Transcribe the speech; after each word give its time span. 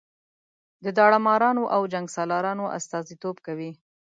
د 0.83 0.85
داړه 0.97 1.19
مارانو 1.27 1.63
او 1.75 1.81
جنګ 1.93 2.07
سالارانو 2.15 2.65
استازي 2.77 3.15
توب 3.23 3.35
کوي. 3.45 3.71